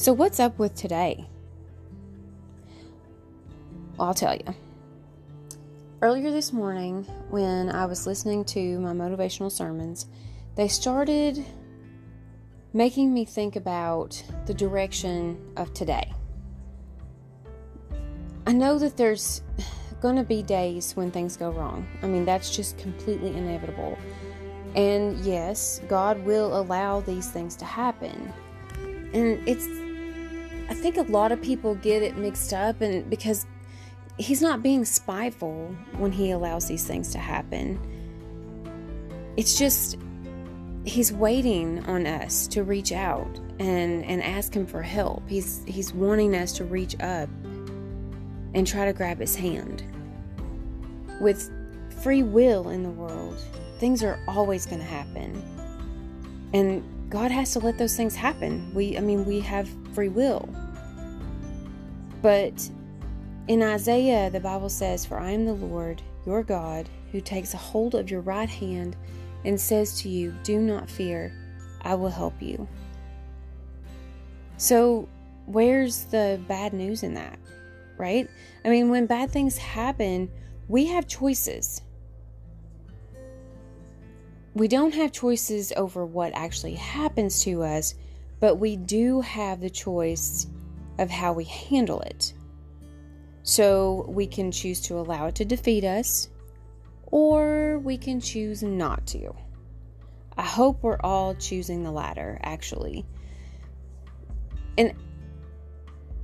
[0.00, 1.28] So, what's up with today?
[3.98, 4.54] I'll tell you.
[6.00, 10.06] Earlier this morning, when I was listening to my motivational sermons,
[10.56, 11.44] they started
[12.72, 16.10] making me think about the direction of today.
[18.46, 19.42] I know that there's
[20.00, 21.86] going to be days when things go wrong.
[22.02, 23.98] I mean, that's just completely inevitable.
[24.74, 28.32] And yes, God will allow these things to happen.
[29.12, 29.68] And it's,
[30.70, 33.46] I think a lot of people get it mixed up, and because
[34.18, 37.78] He's not being spiteful when He allows these things to happen.
[39.36, 39.98] It's just,
[40.84, 45.28] He's waiting on us to reach out and, and ask Him for help.
[45.28, 47.28] He's, he's wanting us to reach up
[48.54, 49.82] and try to grab His hand.
[51.20, 51.50] With
[52.02, 53.38] free will in the world,
[53.78, 55.42] things are always going to happen.
[56.52, 58.72] And God has to let those things happen.
[58.72, 60.48] We I mean we have free will.
[62.22, 62.68] But
[63.48, 67.58] in Isaiah the Bible says, "For I am the Lord, your God, who takes a
[67.58, 68.96] hold of your right hand
[69.44, 71.32] and says to you, do not fear,
[71.82, 72.68] I will help you."
[74.56, 75.08] So,
[75.46, 77.38] where's the bad news in that?
[77.96, 78.28] Right?
[78.64, 80.30] I mean, when bad things happen,
[80.68, 81.82] we have choices
[84.54, 87.94] we don't have choices over what actually happens to us,
[88.40, 90.46] but we do have the choice
[91.00, 92.34] of how we handle it.
[93.42, 96.28] So we can choose to allow it to defeat us,
[97.06, 99.34] or we can choose not to.
[100.36, 103.04] I hope we're all choosing the latter, actually.
[104.78, 104.94] And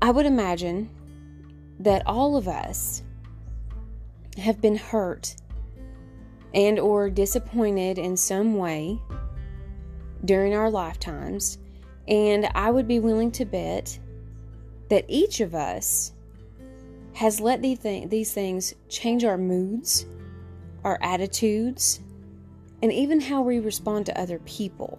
[0.00, 0.90] I would imagine
[1.80, 3.02] that all of us
[4.38, 5.34] have been hurt
[6.54, 9.00] and or disappointed in some way
[10.24, 11.58] during our lifetimes
[12.08, 13.98] and i would be willing to bet
[14.88, 16.12] that each of us
[17.14, 20.06] has let these things change our moods
[20.84, 21.98] our attitudes
[22.82, 24.98] and even how we respond to other people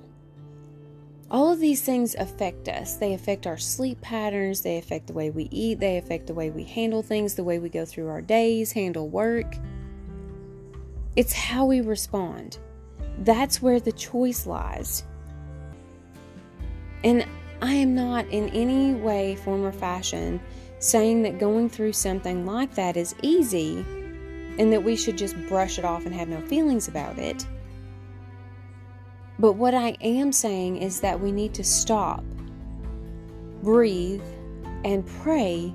[1.30, 2.96] all of these things affect us.
[2.96, 6.50] They affect our sleep patterns, they affect the way we eat, they affect the way
[6.50, 9.58] we handle things, the way we go through our days, handle work.
[11.18, 12.59] It's how we respond.
[13.19, 15.04] That's where the choice lies.
[17.04, 17.25] And
[17.62, 20.40] I am not in any way, form, or fashion
[20.79, 23.79] saying that going through something like that is easy
[24.59, 27.45] and that we should just brush it off and have no feelings about it.
[29.40, 32.23] But what I am saying is that we need to stop,
[33.62, 34.24] breathe,
[34.84, 35.74] and pray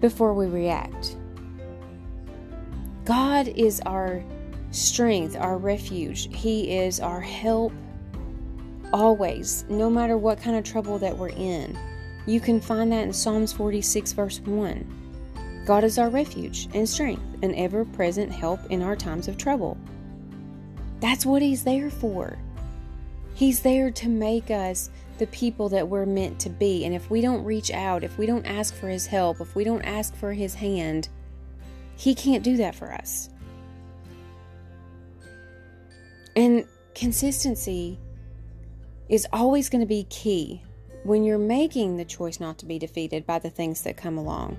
[0.00, 1.16] before we react.
[3.04, 4.22] God is our
[4.70, 6.34] strength, our refuge.
[6.34, 7.72] He is our help
[8.94, 11.76] always, no matter what kind of trouble that we're in.
[12.26, 15.64] You can find that in Psalms 46, verse 1.
[15.66, 19.76] God is our refuge and strength, an ever present help in our times of trouble.
[21.00, 22.38] That's what He's there for.
[23.34, 26.84] He's there to make us the people that we're meant to be.
[26.84, 29.64] And if we don't reach out, if we don't ask for His help, if we
[29.64, 31.08] don't ask for His hand,
[31.96, 33.28] he can't do that for us.
[36.36, 37.98] And consistency
[39.08, 40.62] is always going to be key
[41.04, 44.56] when you're making the choice not to be defeated by the things that come along.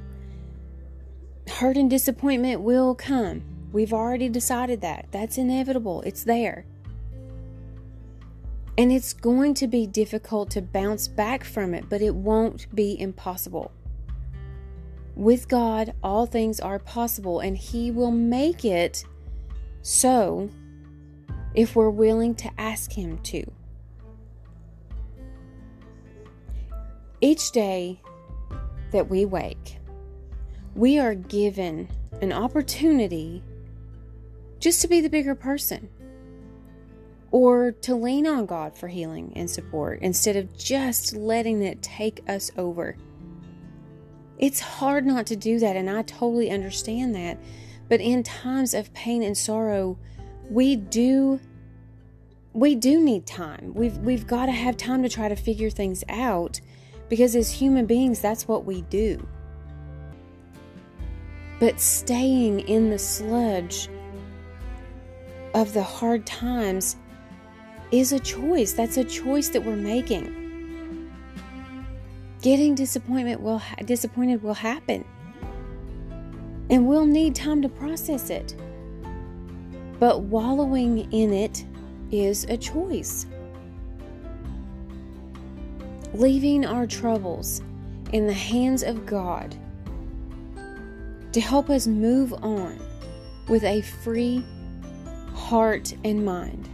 [1.48, 3.44] Hurt and disappointment will come.
[3.72, 5.08] We've already decided that.
[5.12, 6.66] That's inevitable, it's there.
[8.78, 13.00] And it's going to be difficult to bounce back from it, but it won't be
[13.00, 13.72] impossible.
[15.16, 19.06] With God, all things are possible, and He will make it
[19.82, 20.50] so
[21.54, 23.50] if we're willing to ask Him to.
[27.22, 28.02] Each day
[28.92, 29.78] that we wake,
[30.76, 31.88] we are given
[32.22, 33.44] an opportunity
[34.60, 35.90] just to be the bigger person
[37.32, 42.22] or to lean on God for healing and support instead of just letting it take
[42.28, 42.96] us over.
[44.38, 47.38] It's hard not to do that, and I totally understand that.
[47.88, 49.98] But in times of pain and sorrow,
[50.50, 51.40] we do
[52.54, 53.74] we do need time.
[53.74, 56.62] We've we've got to have time to try to figure things out
[57.10, 59.26] because as human beings that's what we do.
[61.60, 63.90] But staying in the sludge
[65.54, 66.98] of the hard times
[67.92, 68.74] is a choice.
[68.74, 70.44] That's a choice that we're making.
[72.42, 75.06] Getting disappointment will ha- disappointed will happen.
[76.70, 78.56] And we'll need time to process it.
[80.00, 81.66] But wallowing in it
[82.12, 83.26] is a choice.
[86.16, 87.62] Leaving our troubles
[88.14, 89.56] in the hands of God
[91.34, 92.80] to help us move on
[93.50, 94.44] with a free
[95.34, 96.70] heart and mind.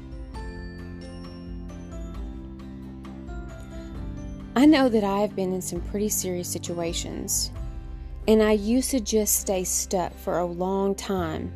[4.55, 7.51] I know that I have been in some pretty serious situations,
[8.27, 11.51] and I used to just stay stuck for a long time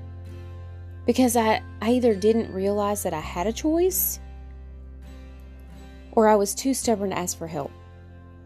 [1.06, 4.20] because I, I either didn't realize that I had a choice
[6.16, 7.72] or I was too stubborn to ask for help.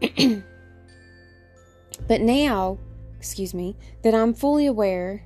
[2.08, 2.78] but now,
[3.16, 5.24] excuse me, that I'm fully aware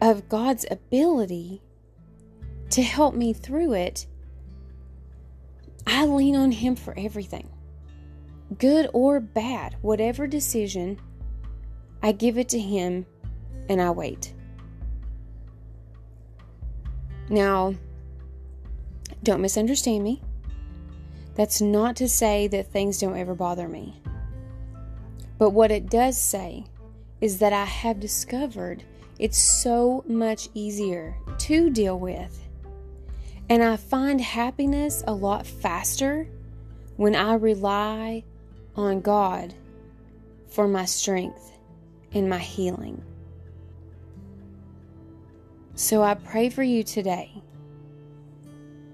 [0.00, 1.62] of God's ability
[2.70, 4.06] to help me through it,
[5.86, 7.48] I lean on Him for everything.
[8.58, 11.00] Good or bad, whatever decision,
[12.02, 13.06] I give it to Him
[13.68, 14.34] and I wait.
[17.28, 17.74] Now,
[19.22, 20.22] don't misunderstand me.
[21.34, 24.00] That's not to say that things don't ever bother me.
[25.38, 26.66] But what it does say
[27.20, 28.84] is that I have discovered
[29.18, 32.46] it's so much easier to deal with.
[33.48, 36.26] And I find happiness a lot faster
[36.96, 38.24] when I rely
[38.76, 39.54] on God
[40.48, 41.52] for my strength
[42.12, 43.02] and my healing.
[45.74, 47.42] So I pray for you today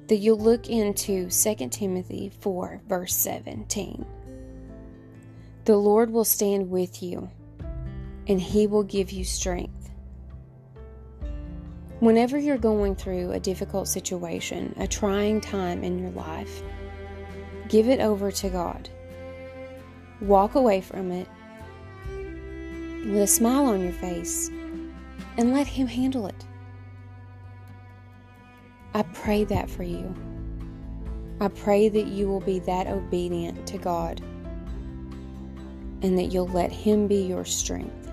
[0.08, 4.05] that you'll look into 2 Timothy 4, verse 17.
[5.64, 7.29] The Lord will stand with you,
[8.29, 9.91] and He will give you strength.
[11.99, 16.62] Whenever you're going through a difficult situation, a trying time in your life,
[17.69, 18.88] give it over to God.
[20.20, 21.29] Walk away from it
[23.06, 24.50] with a smile on your face
[25.37, 26.44] and let Him handle it.
[28.96, 30.14] I pray that for you.
[31.38, 34.22] I pray that you will be that obedient to God
[36.00, 38.10] and that you'll let Him be your strength.